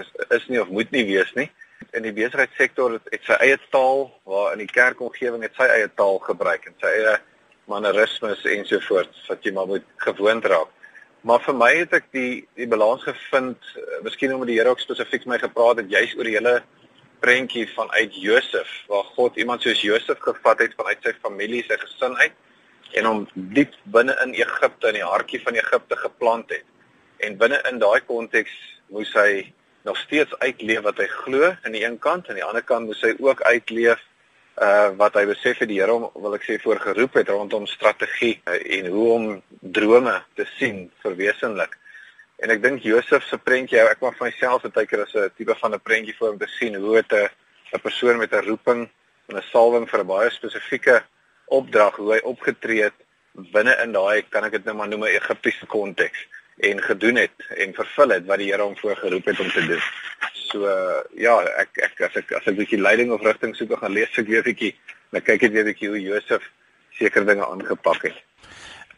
[0.00, 1.50] is is nie of moet nie wees nie.
[1.92, 5.88] In die besigheidssektor het, het sy eie taal waar in die kerkomgewing het sy eie
[5.94, 7.14] taal gebruik en sy eie
[7.70, 10.68] mannerismes ensovoorts wat jy maar moet gewoond raak.
[11.22, 14.80] Maar vir my het ek die die balans gevind, uh, miskien omdat die Here ook
[14.80, 16.62] spesifiek my gepraat het juis oor die hele
[17.20, 22.16] prentjie vanuit Josef waar God iemand soos Josef gevat het vanuit sy familie, sy gesin
[22.16, 22.32] uit
[22.94, 26.66] en hom diep binne in Egipte in die hartjie van Egipte geplant het.
[27.24, 28.52] En binne in daai konteks
[28.88, 29.52] moes hy
[29.84, 32.90] nog steeds uitleef wat hy glo aan die een kant en aan die ander kant
[32.90, 34.00] moes hy ook uitleef
[34.60, 38.34] uh wat hy besef het die Here hom wil ek sê voorgeroep het rondom strategie
[38.44, 39.28] uh, en hoe om
[39.60, 41.78] drome te sien verwesenlik.
[42.40, 45.54] En ek dink Josef se prentjie, ek maak vir myself baie keer as 'n tipe
[45.62, 47.28] van 'n prentjie voor om te sien hoe dit 'n
[47.74, 48.88] 'n persoon met 'n roeping
[49.28, 51.02] en 'n salwing vir 'n baie spesifieke
[51.58, 52.98] opdrag hoe hy opgetree het
[53.54, 56.26] binne in daai kan ek dit nou maar noem 'n Egiptiese konteks
[56.68, 59.82] en gedoen het en vervul het wat die Here hom voorgeroep het om te doen.
[60.50, 63.78] So uh, ja, ek ek as ek as ek 'n bietjie leiding of rigting soek,
[63.78, 64.74] gaan lees ek weer 'n bietjie,
[65.12, 66.42] dan kyk ek weer 'n bietjie hoe Josef
[66.98, 68.18] sekere dinge aangepak het.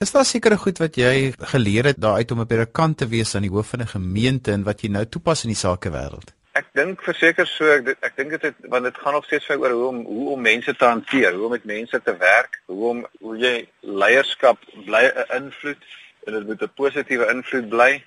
[0.00, 3.46] Is daar sekere goed wat jy geleer het daaruit om 'n predikant te wees aan
[3.46, 6.34] die hoof van 'n gemeente en wat jy nou toepas in die sakewêreld?
[6.52, 9.72] Ek dink verseker so ek ek dink dit want dit gaan nog steeds vir oor
[9.72, 13.00] hoe om hoe om mense te hanteer, hoe om met mense te werk, hoe om
[13.22, 13.54] hoe jy
[14.02, 15.86] leierskap bly 'n invloed
[16.26, 18.04] en dit moet 'n positiewe invloed bly.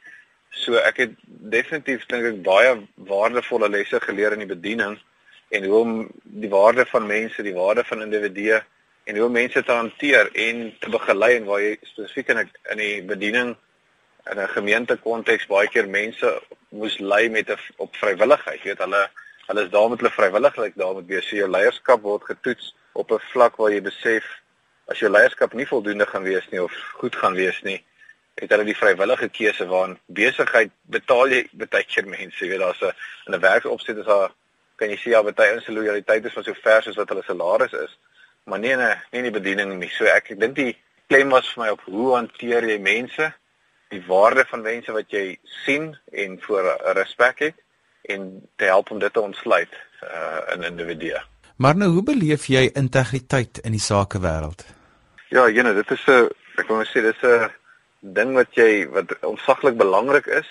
[0.51, 2.77] So ek het definitief dink ek baie
[3.10, 4.99] waardevolle lesse geleer in die bediening
[5.49, 5.91] en hoe om
[6.23, 8.62] die waarde van mense, die waarde van individue
[9.05, 12.77] en hoe om mense te hanteer en te begelei en waar jy spesifiek in in
[12.77, 13.55] die bediening
[14.31, 18.61] in 'n gemeente konteks baie keer mense moes lei met 'n op vrywilligheid.
[18.63, 19.09] Jy weet hulle
[19.47, 21.27] hulle is daar met hulle vrywilligheid daar moet wees.
[21.27, 24.25] So jou leierskap word getoets op 'n vlak waar jy besef
[24.88, 27.83] as jou leierskap nie voldoende gaan wees nie of goed gaan wees nie,
[28.35, 32.81] het hulle die vrywillige keuse waarin besigheid betaal jy baie keer mense, jy weet daar's
[32.81, 32.93] 'n
[33.27, 34.31] in 'n werksopset is daar
[34.75, 37.73] kan jy sien ja baie ons lojaliteit is van so ver soos wat hulle salaris
[37.73, 37.97] is,
[38.43, 39.89] maar nie in 'n nie in die bediening nie.
[39.89, 43.33] So ek ek dink die klem was vir my op hoe hanteer jy mense?
[43.89, 47.61] Die waarde van mense wat jy sien en voor respek het
[48.01, 51.21] en te help om dit te ontsluit uh, in individue.
[51.55, 54.65] Maar nou hoe beleef jy integriteit in die sakewêreld?
[55.29, 57.49] Ja, jene, dit is 'n ek wil net sê dis 'n
[57.99, 60.47] ding wat jy wat ontsaglik belangrik is.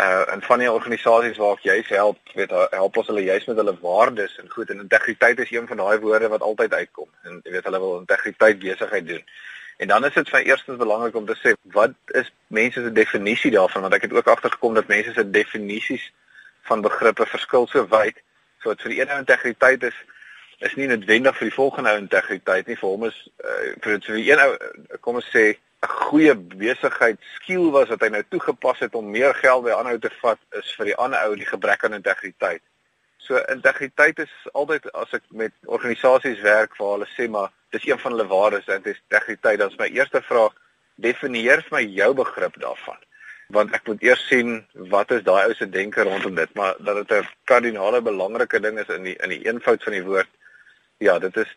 [0.00, 3.56] Uh in van die organisasies waar ek juis help, weet help ons hulle juis met
[3.56, 7.08] hulle waardes en goed en integriteit is een van daai woorde wat altyd uitkom.
[7.22, 9.24] En jy weet hulle wil integriteit besigheid doen.
[9.82, 13.50] En dan is dit vir eerstens belangrik om te sê wat is mense se definisie
[13.50, 16.04] daarvan want ek het ook agtergekom dat mense se definisies
[16.70, 18.20] van begrippe verskil so wyd.
[18.62, 19.96] So wat vir die een ou integriteit is
[20.68, 22.76] is nie noodwendig vir die volgende ou integriteit nie.
[22.78, 24.52] Vir hom is uh, vir vir die een ou
[25.06, 29.34] kom ons sê 'n goeie besigheid skill was wat hy nou toegepas het om meer
[29.40, 32.62] geld by ander ou te vat is vir die ander ou die gebrek aan integriteit.
[33.18, 37.98] So integriteit is altyd as ek met organisasies werk waar hulle sê maar dis een
[37.98, 39.58] van hulle waardes en dis integriteit.
[39.58, 40.52] Dan is my eerste vraag
[41.00, 43.00] definieer vir my jou begrip daarvan.
[43.52, 44.60] Want ek moet eers sien
[44.92, 48.78] wat is daai ou se denke rondom dit, maar dat dit 'n kardinale belangrike ding
[48.78, 50.28] is in die in die eenvoud van die woord.
[50.98, 51.50] Ja, dit is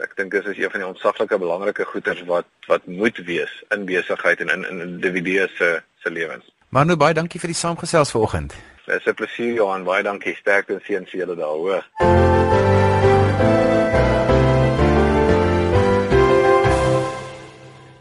[0.00, 3.84] ek dink dis is een van die ontsaglike belangrike goeders wat wat moet wees in
[3.84, 6.46] besigheid en in in individue se se lewens.
[6.68, 8.54] Maar nou baie dankie vir die saamgesels vanoggend.
[8.86, 10.34] Dis 'n plesier Johan, baie dankie.
[10.34, 12.49] Sterkte en seën vir julle daar, hoor.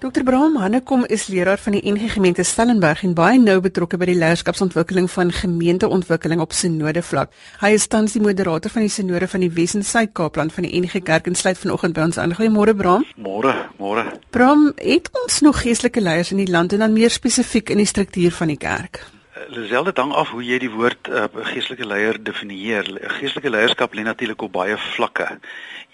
[0.10, 0.24] Dr.
[0.24, 4.16] Braam Hannekom is leraar van die NG Gemeente Stellenberg en baie nou betrokke by die
[4.18, 7.30] leierskapsontwikkeling van gemeenteontwikkeling op synode vlak.
[7.62, 10.82] Hy is tans die moderator van die synode van die Wes en Suid-Kaapland van die
[10.82, 12.34] NG Kerk en sluit vanoggend by ons aan.
[12.34, 13.06] Goeiemôre Braam.
[13.22, 14.08] Môre, môre.
[14.34, 17.90] Braam, het ons nog geestelike leiers in die land en dan meer spesifiek in die
[17.94, 19.04] struktuur van die kerk?
[19.50, 22.86] Eh, Lisel dit hang af hoe jy die woord uh, geestelike leier definieer.
[23.18, 25.26] Geestelike leierskap lê natuurlik op baie vlakke.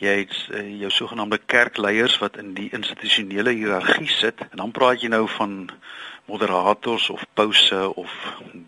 [0.02, 5.02] Jy het uh, jou sogenaamde kerkleiers wat in die institusionele hiërargie sit en dan praat
[5.02, 5.70] jy nou van
[6.26, 8.12] moderators of pouse of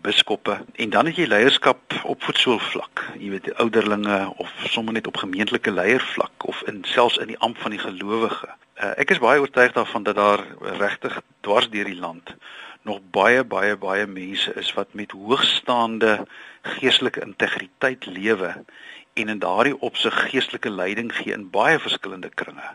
[0.06, 5.18] biskoppe en dan het jy leierskap op voetsoolvlak jy weet ouderlinge of sommer net op
[5.18, 9.42] gemeentelike leiervlak of in selfs in die amp van die gelowige uh, ek is baie
[9.42, 10.44] oortuig daarvan dat daar
[10.78, 12.36] regtig dwars deur die land
[12.88, 16.14] nog baie baie baie mense is wat met hoogstaande
[16.78, 18.54] geestelike integriteit lewe
[19.14, 22.72] en in daardie opsig geestelike leiding gee in baie verskillende kringe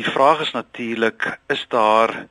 [0.00, 2.26] die vraag is natuurlik is daar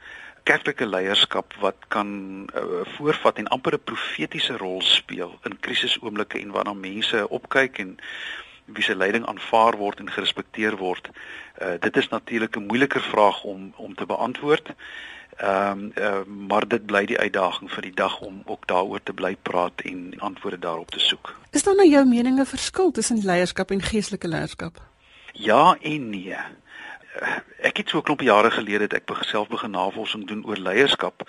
[0.50, 2.10] kerklike leierskap wat kan
[2.56, 7.98] uh, voorvat en amper 'n profetiese rol speel in krisisoomblikke en waarna mense opkyk en
[8.66, 11.10] wie se leiding aanvaar word en gerespekteer word.
[11.62, 14.74] Uh, dit is natuurlik 'n moeiliker vraag om om te beantwoord.
[15.40, 19.14] Ehm um, uh, maar dit bly die uitdaging vir die dag om ook daaroor te
[19.14, 21.36] bly praat en antwoorde daarop te soek.
[21.52, 24.82] Is daar nou jou meninge verskil tussen leierskap en geestelike leierskap?
[25.34, 26.36] Ja en nee
[27.62, 31.28] ek het so 'n klomp jare gelede het ek self begin navorsing doen oor leierskap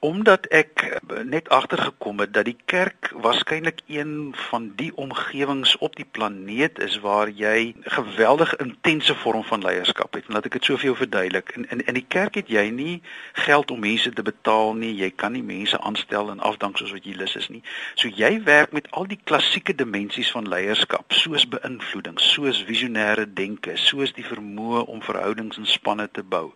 [0.00, 6.06] omdat ek net agtergekom het dat die kerk waarskynlik een van die omgewings op die
[6.10, 10.28] planeet is waar jy 'n geweldige intense vorm van leierskap het.
[10.28, 11.52] Laat ek dit so vir jou verduidelik.
[11.56, 14.94] In in in die kerk het jy nie geld om mense te betaal nie.
[14.94, 17.62] Jy kan nie mense aanstel en afdank soos wat jy lus is nie.
[17.94, 23.76] So jy werk met al die klassieke dimensies van leierskap, soos beïnvloeding, soos visionêre denke,
[23.76, 26.54] soos die vermoë om verhoudings en spanne te bou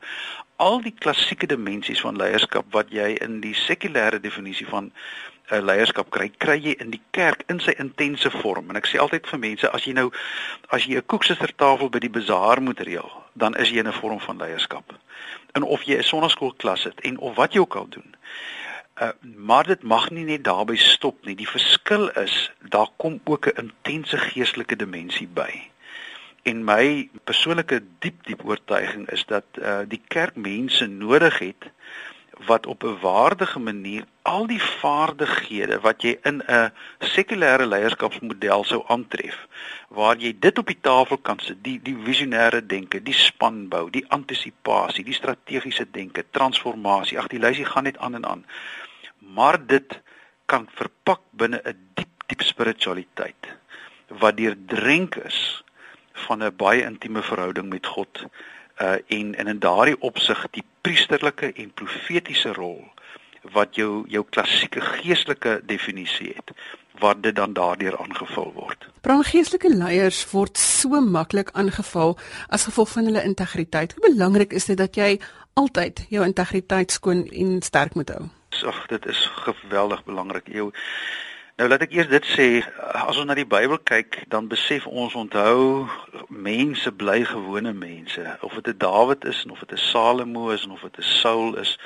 [0.57, 4.93] al die klassieke dimensies van leierskap wat jy in die sekulêre definisie van 'n
[5.51, 8.71] eh, leierskap kry, kry jy in die kerk in sy intense vorm.
[8.71, 10.11] En ek sê altyd vir mense, as jy nou
[10.69, 14.21] as jy 'n koeksissertafel by die bazaar moet reël, dan is jy in 'n vorm
[14.21, 14.95] van leierskap.
[15.53, 18.15] En of jy 'n sonnaskoolklas het en of wat jy ook al doen.
[19.03, 21.35] Uh, maar dit mag nie net daarby stop nie.
[21.35, 25.74] Die verskil is daar kom ook 'n intense geestelike dimensie by.
[26.45, 31.71] En my persoonlike diep diep oortuiging is dat uh die kerk mense nodig het
[32.47, 38.85] wat op 'n waardige manier al die vaardighede wat jy in 'n sekulêre leierskapsmodel sou
[38.87, 39.47] aantref
[39.89, 44.05] waar jy dit op die tafel kan sit die die visionêre denke die spanbou die
[44.09, 48.47] antisipasie die strategiese denke transformasie ag die lysie gaan net aan en aan
[49.19, 50.01] maar dit
[50.45, 53.49] kan verpak binne 'n diep diep spiritualiteit
[54.09, 55.64] wat deurdrenk is
[56.15, 58.25] van 'n baie intieme verhouding met God
[58.83, 62.85] uh en en in daardie opsig die priesterlike en profetiese rol
[63.53, 66.53] wat jou jou klassieke geestelike definisie het
[66.99, 68.87] waar dit dan daardeur aangevul word.
[69.01, 73.93] Brangeestelike leiers word so maklik aangeval as gevolg van hulle integriteit.
[73.93, 75.19] Hoe belangrik is dit dat jy
[75.55, 78.29] altyd jou integriteit skoon en sterk moet hou?
[78.65, 80.47] Ag, dit is geweldig belangrik.
[80.49, 80.71] Jou
[81.55, 82.47] Nou laat ek eers dit sê,
[82.99, 85.85] as ons na die Bybel kyk, dan besef ons onthou
[86.27, 90.81] mense bly gewone mense, of dit 'n Dawid is of dit 'n Salomo is of
[90.83, 91.79] dit 'n Saul is.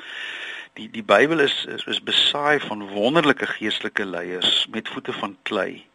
[0.73, 5.85] Die die Bybel is is, is besaai van wonderlike geestelike leiers met voete van klei.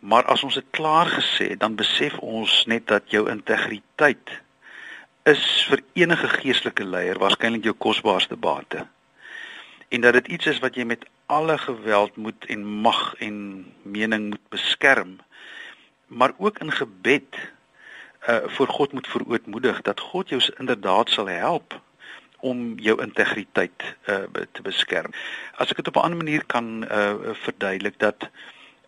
[0.00, 4.30] Maar as ons dit klaar gesê het, dan besef ons net dat jou integriteit
[5.24, 8.86] is vir enige geestelike leier waarskynlik jou kosbaarste bate
[9.88, 13.38] en dat dit iets is wat jy met alle geweld moet en mag en
[13.82, 15.18] mening moet beskerm
[16.08, 17.36] maar ook in gebed
[18.28, 21.80] uh voor God moet verootmoedig dat God jou inderdaad sal help
[22.40, 25.12] om jou integriteit uh te beskerm.
[25.54, 28.28] As ek dit op 'n ander manier kan uh verduidelik dat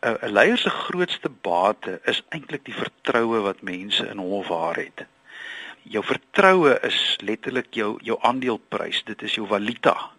[0.01, 4.49] 'n uh, leier se grootste bate is eintlik die vertroue wat mense in hom of
[4.49, 5.07] haar het.
[5.83, 10.11] Jou vertroue is letterlik jou jou aandeleprys, dit is jou valuta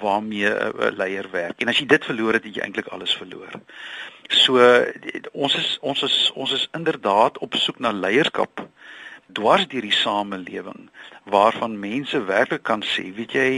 [0.00, 1.60] waarmee 'n leier werk.
[1.60, 3.52] En as jy dit verloor het, het jy eintlik alles verloor.
[4.28, 4.58] So
[5.32, 8.68] ons is ons is ons is inderdaad op soek na leierskap
[9.32, 10.88] dwars deur die samelewing
[11.24, 13.50] waarvan mense werklik kan sê, weet jy,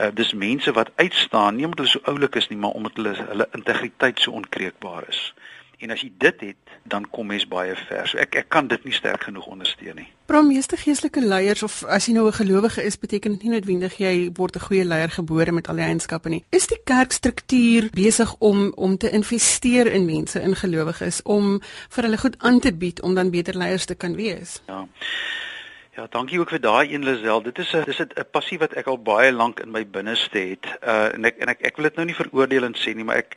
[0.00, 3.14] uh, dis mense wat uitstaan, nie omdat hulle so oulik is nie, maar omdat hulle
[3.18, 5.20] hulle integriteit so onkreukbaar is.
[5.78, 8.06] En as jy dit het, dan kom mens baie ver.
[8.08, 10.06] So ek ek kan dit nie sterk genoeg ondersteun nie.
[10.26, 13.98] Prom meeste geestelike leiers of as jy nou 'n gelowige is, beteken dit nie noodwendig
[13.98, 16.44] jy word 'n goeie leier gebore met al die eienskappe nie.
[16.50, 22.18] Is die kerkstruktuur besig om om te investeer in mense, in gelowiges om vir hulle
[22.18, 24.62] goed aan te bied om dan beter leiers te kan wees?
[24.66, 24.88] Ja.
[25.96, 27.42] Ja, dankie ook vir daai een Lisel.
[27.42, 30.66] Dit is 'n dis 'n passie wat ek al baie lank in my binneste het.
[30.82, 33.36] Uh en ek en ek ek wil dit nou nie veroordelend sê nie, maar ek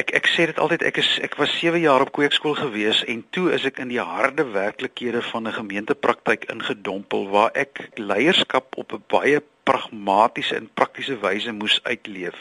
[0.00, 3.18] Ek ek sê dit altyd ek is ek was 7 jaar op kweekskool gewees en
[3.36, 8.94] toe is ek in die harde werklikhede van 'n gemeentepraktyk ingedompel waar ek leierskap op
[8.96, 12.38] 'n baie pragmatiese en praktiese wyse moes uitleef.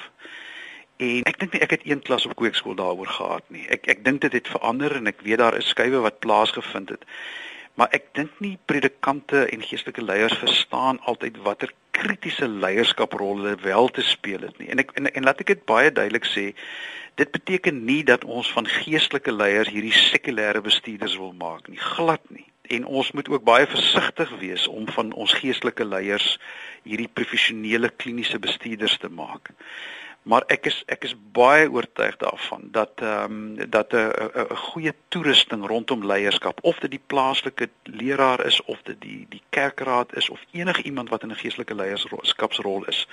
[0.98, 3.68] En ek dink nie ek het een klas op kweekskool daaroor gehad nie.
[3.68, 7.04] Ek ek dink dit het verander en ek weet daar is skuwe wat plaasgevind het.
[7.76, 13.88] Maar ek dink nie predikante en geestelike leiers verstaan altyd watter kritiese leierskaprol hulle wel
[13.90, 14.70] te speel het nie.
[14.70, 16.52] En ek en, en laat ek dit baie duidelik sê,
[17.16, 22.24] dit beteken nie dat ons van geestelike leiers hierdie sekulêre bestuurders wil maak nie, glad
[22.30, 22.46] nie.
[22.72, 26.38] En ons moet ook baie versigtig wees om van ons geestelike leiers
[26.84, 29.52] hierdie professionele kliniese bestuurders te maak
[30.22, 34.12] maar ek is ek is baie oortuig daarvan dat ehm um, dat 'n
[34.52, 39.42] 'n goeie toerusting rondom leierskap of dit die plaaslike leraar is of dit die die
[39.50, 43.08] kerkraad is of enige iemand wat in 'n geestelike leierskapsrol is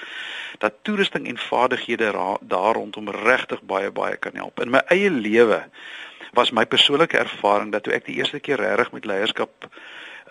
[0.58, 4.60] dat toerusting en vaardighede daar rondom regtig baie baie kan help.
[4.60, 5.68] In my eie lewe
[6.32, 9.50] was my persoonlike ervaring dat toe ek die eerste keer regtig met leierskap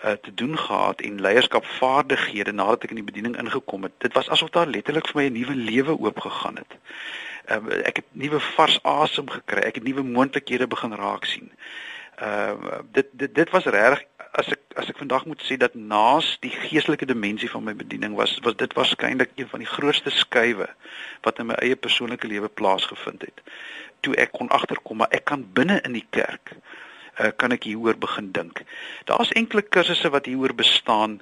[0.04, 3.92] uh, te doen gehad en leierskapvaardighede nadat ek in die bediening ingekom het.
[3.98, 6.72] Dit was asof daar letterlik vir my 'n nuwe lewe oopgegaan het.
[7.50, 9.60] Uh, ek het nuwe vars asem gekry.
[9.60, 11.52] Ek het nuwe moontlikhede begin raak sien.
[12.16, 15.74] Ehm uh, dit dit dit was regtig as ek as ek vandag moet sê dat
[15.74, 20.10] naas die geestelike dimensie van my bediening was was dit waarskynlik een van die grootste
[20.10, 20.68] skuwe
[21.22, 23.42] wat in my eie persoonlike lewe plaasgevind het.
[24.00, 26.54] Toe ek kon agterkom maar ek kan binne in die kerk
[27.20, 28.62] uh, kan ek hieroor begin dink.
[29.04, 31.20] Daar's enkele kursusse wat hieroor bestaan,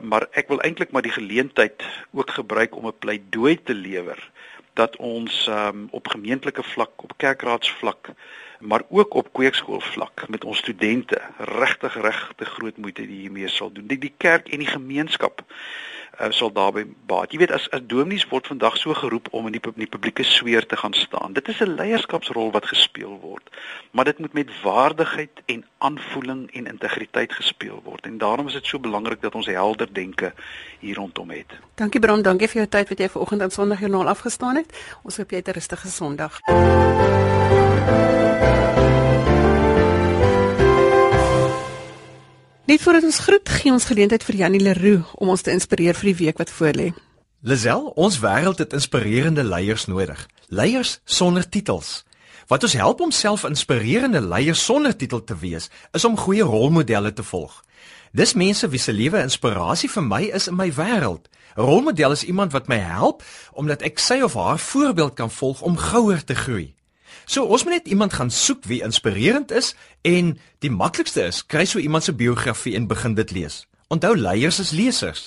[0.00, 1.82] maar ek wil eintlik maar die geleentheid
[2.12, 4.30] ook gebruik om 'n pleidooi te lewer
[4.78, 8.12] dat ons um, op gemeentelike vlak, op kerkraadsvlak,
[8.60, 13.86] maar ook op kweekskoolvlak met ons studente regtig regte groot moeite hiermee sal doen.
[13.86, 15.42] Die, die kerk en die gemeenskap
[16.20, 17.32] uh, sal daarbey baat.
[17.32, 20.24] Jy weet as as dominees word vandag so geroep om in die, in die publieke
[20.26, 21.32] sfeer te gaan staan.
[21.32, 23.50] Dit is 'n leierskapsrol wat gespeel word,
[23.90, 28.04] maar dit moet met waardigheid en aanvoeling en integriteit gespeel word.
[28.06, 30.32] En daarom is dit so belangrik dat ons helder denke
[30.80, 31.58] hier rondom het.
[31.74, 34.98] Dankie Bram, dankie vir jou tyd wat jy vanoggend aan Sondagjoernaal afgestaan het.
[35.02, 36.40] Ons hoop jy het 'n rustige Sondag.
[42.78, 46.12] Net voordat ons groet, gee ons geleentheid vir Janie Leroux om ons te inspireer vir
[46.12, 46.84] die week wat voorlê.
[47.42, 50.20] Lisel, ons wêreld het inspirerende leiers nodig.
[50.46, 52.04] Leiers sonder titels.
[52.46, 57.10] Wat ons help om self inspirerende leiers sonder titel te wees, is om goeie rolmodelle
[57.12, 57.64] te volg.
[58.14, 61.26] Dis mense wie se lewe inspirasie vir my is in my wêreld.
[61.56, 63.26] 'n Rolmodel is iemand wat my help
[63.58, 66.77] omdat ek sy of haar voorbeeld kan volg om gouer te groei.
[67.28, 69.74] So ons moet net iemand gaan soek wie inspirerend is
[70.08, 73.66] en die maklikste is, kry so iemand se biografie en begin dit lees.
[73.92, 75.26] Onthou leiers is lesers.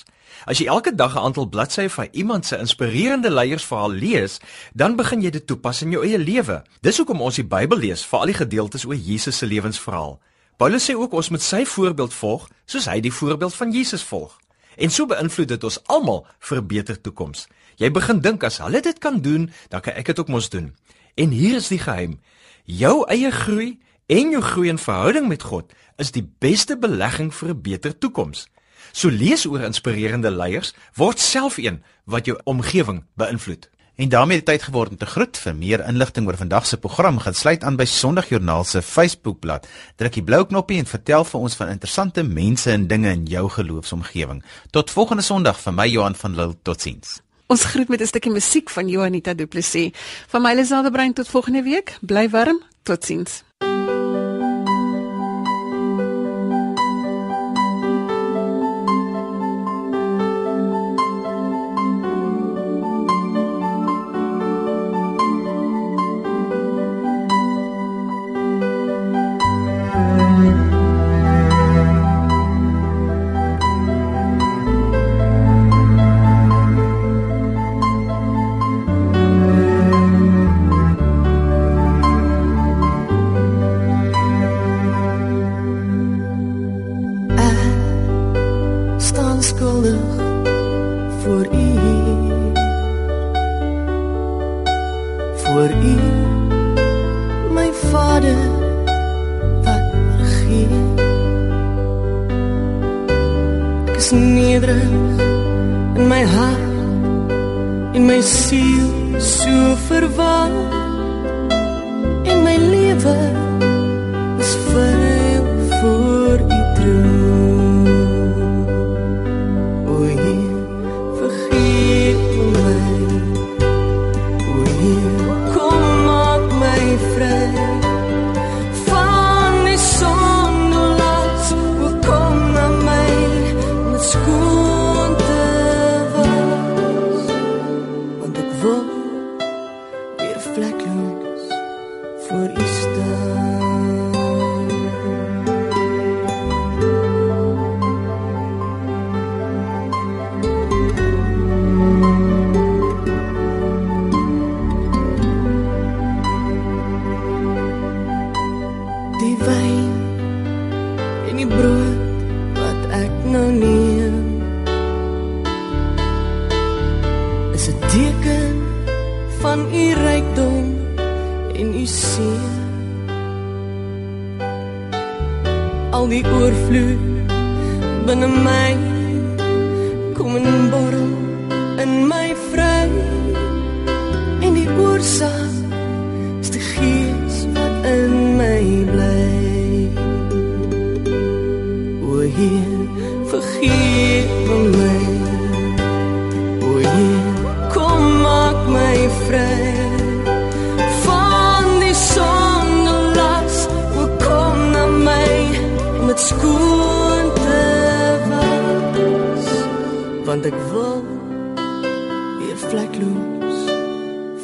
[0.50, 4.40] As jy elke dag 'n aantal bladsye van iemand se inspirerende leiersverhaal lees,
[4.74, 6.62] dan begin jy dit toepas in jou eie lewe.
[6.80, 10.18] Dis hoekom ons die Bybel lees, veral die gedeeltes oor Jesus se lewensverhaal.
[10.56, 14.38] Paulus sê ook ons moet sy voorbeeld volg, soos hy die voorbeeld van Jesus volg.
[14.76, 17.46] En so beïnvloed dit ons almal vir 'n beter toekoms.
[17.76, 20.74] Jy begin dink as hulle dit kan doen, dan kan ek dit ook mos doen.
[21.14, 22.20] En hier is die geheim.
[22.64, 27.48] Jou eie groei en jou groei in verhouding met God is die beste belegging vir
[27.48, 28.48] 'n beter toekoms.
[28.92, 33.68] So lees oor inspirerende leiers, word self een wat jou omgewing beïnvloed.
[33.94, 35.38] En daarmee het tyd geword om te groet.
[35.38, 39.68] Vir meer inligting oor vandag se program, gaan sluit aan by Sondagjoernaal se Facebookblad.
[39.96, 43.48] Druk die blou knoppie en vertel vir ons van interessante mense en dinge in jou
[43.48, 44.42] geloofsomgewing.
[44.70, 46.56] Tot volgende Sondag vir my Johan van Lille.
[46.62, 47.20] Totsiens.
[47.52, 49.90] Ons groet met 'n stukkie musiek van Johanita Du Plessis.
[50.28, 51.98] Van my Liselde Brein tot volgende week.
[52.00, 52.62] Bly warm.
[52.82, 53.42] Totsiens.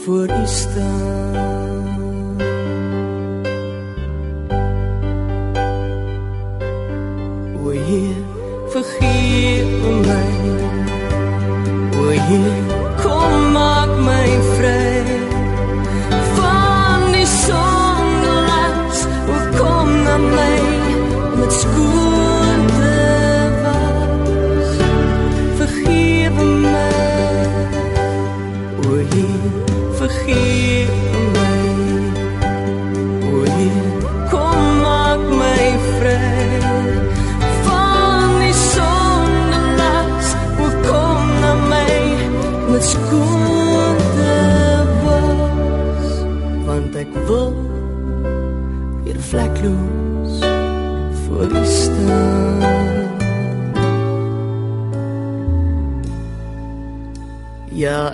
[0.09, 2.37] voor u staan.
[7.65, 8.17] O Heer,
[8.69, 9.65] vergeef
[10.07, 10.27] my.
[11.99, 12.68] O Heer,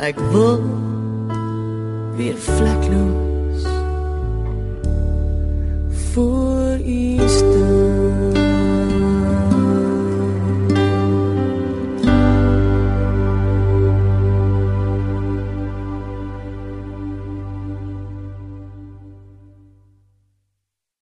[0.05, 0.61] Ek wil
[2.17, 3.24] weer vlek loop